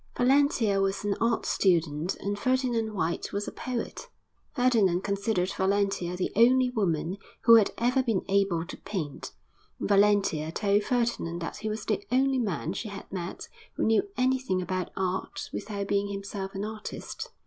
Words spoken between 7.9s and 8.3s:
been